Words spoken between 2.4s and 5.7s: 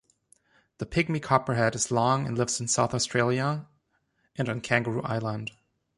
in South Australia and on Kangaroo Island.